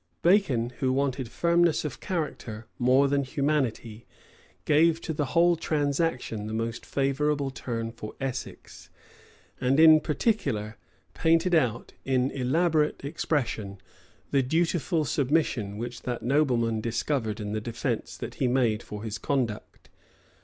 [0.23, 4.07] Bacon, who wanted firmness of character more than humanity,
[4.65, 8.89] gave to the whole transaction the most favorable turn for Essex;
[9.59, 10.75] and, in particular,
[11.13, 13.77] painted out, in elaborate expression,
[14.31, 19.19] the dutiful submission which that nobleman discovered in the defence that he made for his
[19.19, 19.87] conduct.